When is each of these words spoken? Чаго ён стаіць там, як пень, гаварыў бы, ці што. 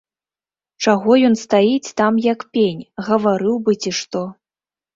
Чаго 0.85 1.17
ён 1.29 1.33
стаіць 1.41 1.93
там, 2.03 2.13
як 2.31 2.47
пень, 2.57 2.81
гаварыў 3.11 3.55
бы, 3.69 3.79
ці 3.87 3.97
што. 4.03 4.27